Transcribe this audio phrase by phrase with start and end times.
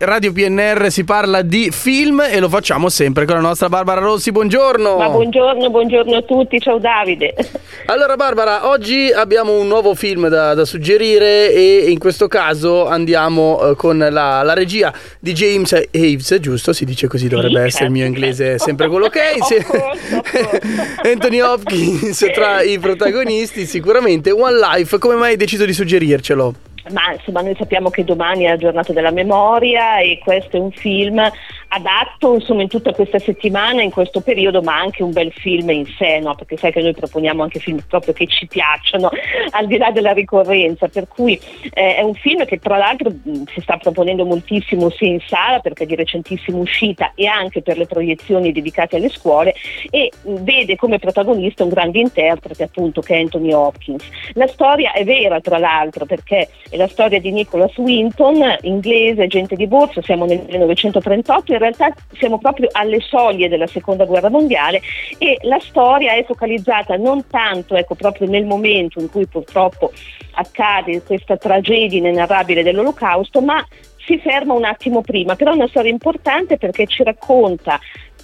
[0.00, 4.30] Radio PNR si parla di film e lo facciamo sempre con la nostra Barbara Rossi.
[4.30, 4.96] Buongiorno.
[4.96, 6.60] Ma buongiorno, buongiorno a tutti.
[6.60, 7.34] Ciao Davide.
[7.86, 13.70] Allora Barbara, oggi abbiamo un nuovo film da, da suggerire e in questo caso andiamo
[13.70, 16.74] eh, con la, la, regia di James Aves, giusto?
[16.74, 19.36] Si dice così, dovrebbe sì, essere il mio inglese sempre quello che è.
[21.10, 24.98] Anthony Hopkins tra i protagonisti, sicuramente One Life.
[24.98, 26.54] Come mai hai deciso di suggerircelo?
[26.90, 30.70] Ma insomma noi sappiamo che domani è la giornata della memoria e questo è un
[30.70, 31.20] film
[31.68, 35.86] adatto insomma in tutta questa settimana, in questo periodo, ma anche un bel film in
[35.98, 36.34] sé, no?
[36.34, 39.10] perché sai che noi proponiamo anche film proprio che ci piacciono,
[39.50, 41.38] al di là della ricorrenza, per cui
[41.72, 45.60] eh, è un film che tra l'altro mh, si sta proponendo moltissimo sia in sala
[45.60, 49.54] perché è di recentissima uscita e anche per le proiezioni dedicate alle scuole
[49.90, 54.04] e mh, vede come protagonista un grande interprete appunto che è Anthony Hopkins.
[54.32, 59.54] La storia è vera tra l'altro perché è la storia di Nicholas Winton, inglese, agente
[59.54, 64.80] di borsa, siamo nel 1938 in realtà siamo proprio alle soglie della seconda guerra mondiale
[65.18, 69.92] e la storia è focalizzata non tanto ecco, proprio nel momento in cui purtroppo
[70.32, 73.64] accade questa tragedia inenarrabile dell'olocausto, ma
[74.08, 77.78] si ferma un attimo prima, però è una storia importante perché ci racconta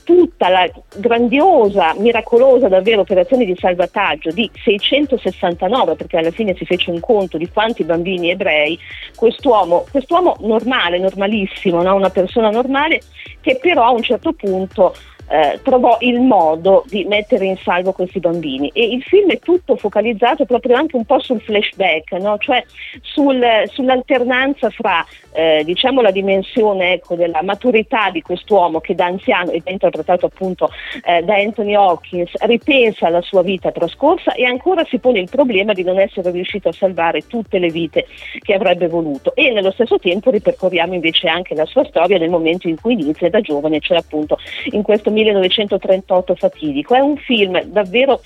[0.05, 6.91] tutta la grandiosa, miracolosa davvero operazione di salvataggio di 669, perché alla fine si fece
[6.91, 8.79] un conto di quanti bambini ebrei,
[9.17, 11.95] quest'uomo, quest'uomo normale, normalissimo, no?
[11.95, 13.01] una persona normale,
[13.41, 14.95] che però a un certo punto
[15.29, 19.77] eh, trovò il modo di mettere in salvo questi bambini e il film è tutto
[19.77, 22.37] focalizzato proprio anche un po' sul flashback, no?
[22.39, 22.65] cioè
[23.01, 29.51] sul, sull'alternanza fra eh, diciamo la dimensione ecco, della maturità di quest'uomo che da anziano
[29.51, 30.71] ed è interpretato appunto
[31.05, 35.73] eh, da Anthony Hawkins ripensa alla sua vita trascorsa e ancora si pone il problema
[35.73, 38.07] di non essere riuscito a salvare tutte le vite
[38.41, 42.69] che avrebbe voluto e nello stesso tempo ripercorriamo invece anche la sua storia nel momento
[42.69, 44.39] in cui inizia da giovane, cioè appunto
[44.71, 46.95] in questo 1938 fatidico.
[46.95, 48.21] È un film davvero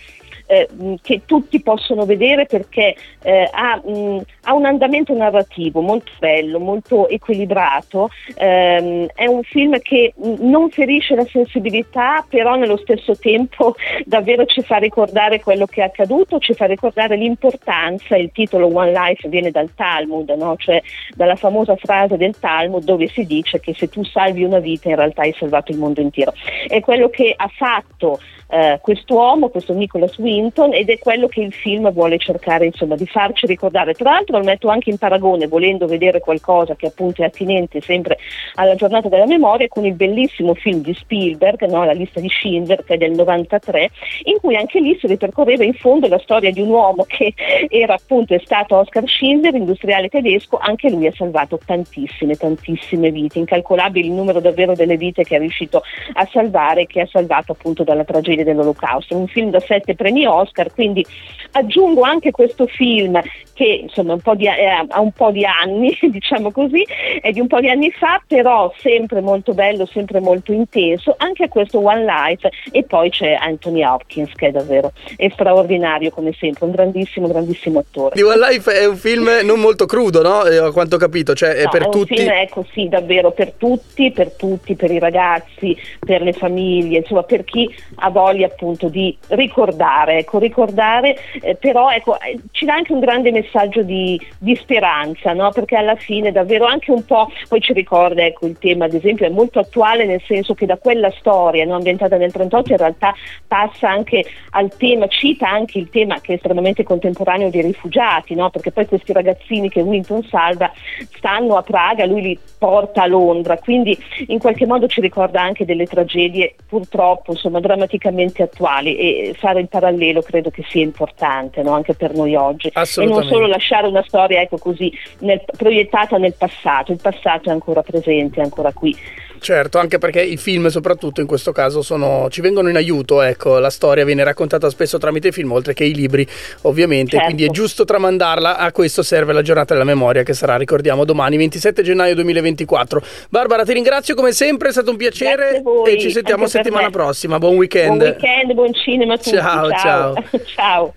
[0.49, 0.69] eh,
[1.03, 7.09] che tutti possono vedere perché eh, ha, mh, ha, un andamento narrativo molto bello, molto
[7.09, 13.75] equilibrato, ehm, è un film che non ferisce la sensibilità, però nello stesso tempo
[14.07, 18.93] davvero ci fa ricordare quello che è accaduto, ci fa ricordare l'importanza, il titolo One
[18.93, 20.57] Life viene dal Talmud, no?
[20.57, 20.83] cioè
[21.15, 24.97] dalla famosa frase del Talmud dove si dice che se tu salvi una vita in
[24.97, 26.33] realtà hai salvato il mondo intero.
[26.67, 31.53] È quello che ha fatto eh, quest'uomo, questo Nicholas Winton, ed è quello che il
[31.53, 33.95] film vuole cercare insomma, di farci ricordare.
[33.95, 38.19] Tra l'altro lo metto anche in paragone, volendo vedere qualcosa che appunto è attinente sempre
[38.55, 41.85] alla giornata della memoria, con il bellissimo film di Spielberg, no?
[41.85, 43.91] La lista di Schindler, che è del 93,
[44.25, 47.35] in cui anche lì si ripercorreva in fondo la storia di un uomo che
[47.69, 53.39] era appunto è stato Oscar Schindler, industriale tedesco, anche lui ha salvato tantissime, tantissime vite,
[53.39, 55.83] incalcolabile il numero davvero delle vite che è riuscito
[56.15, 60.27] a salvare, che ha salvato appunto dalla tragedia Martiri dell'Olocausto, un film da sette premi
[60.27, 61.05] Oscar, quindi
[61.53, 63.21] aggiungo anche questo film
[63.55, 66.87] che insomma un di, eh, ha un po' di anni, diciamo così,
[67.21, 71.45] è di un po' di anni fa, però sempre molto bello, sempre molto intenso, anche
[71.45, 74.93] a questo One Life e poi c'è Anthony Hopkins che è davvero
[75.31, 78.15] straordinario come sempre, un grandissimo, grandissimo attore.
[78.15, 80.45] Di One Life è un film non molto crudo, no?
[80.45, 82.17] Eh, a quanto ho capito, cioè è no, per è tutti.
[82.17, 87.23] Film, ecco sì, davvero per tutti, per tutti, per i ragazzi, per le famiglie, insomma
[87.25, 92.75] per chi ha voglia appunto di ricordare, ecco, ricordare, eh, però ecco, eh, ci dà
[92.75, 95.51] anche un grande messaggio di, di speranza, no?
[95.51, 99.27] perché alla fine davvero anche un po', poi ci ricorda ecco, il tema ad esempio
[99.27, 103.15] è molto attuale nel senso che da quella storia no, ambientata nel 38 in realtà
[103.47, 108.51] passa anche al tema, cita anche il tema che è estremamente contemporaneo dei rifugiati, no?
[108.51, 110.71] perché poi questi ragazzini che Winton salva
[111.17, 113.97] stanno a Praga, lui li porta a Londra, quindi
[114.27, 119.69] in qualche modo ci ricorda anche delle tragedie purtroppo insomma drammaticamente attuali e fare il
[119.69, 121.73] parallelo credo che sia importante no?
[121.73, 126.35] anche per noi oggi e non solo lasciare una storia ecco così nel, proiettata nel
[126.35, 128.97] passato, il passato è ancora presente, è ancora qui.
[129.41, 133.59] Certo, anche perché i film soprattutto in questo caso sono, ci vengono in aiuto, ecco,
[133.59, 136.27] la storia viene raccontata spesso tramite film oltre che i libri
[136.63, 137.25] ovviamente, certo.
[137.25, 141.37] quindi è giusto tramandarla, a questo serve la giornata della memoria che sarà, ricordiamo, domani
[141.37, 143.03] 27 gennaio 2024.
[143.31, 147.57] Barbara ti ringrazio come sempre, è stato un piacere e ci sentiamo settimana prossima, buon
[147.57, 147.97] weekend.
[147.97, 149.31] Buon weekend, buon cinema a tutti.
[149.31, 149.71] ciao.
[149.71, 150.15] ciao.
[150.45, 150.87] ciao.